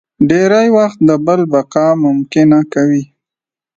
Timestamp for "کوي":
2.73-3.03